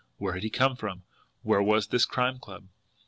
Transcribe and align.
Where 0.17 0.33
had 0.33 0.41
he 0.41 0.49
come 0.49 0.75
from? 0.75 1.03
Where 1.43 1.61
was 1.61 1.89
this 1.89 2.05
Crime 2.07 2.39
Club? 2.39 2.65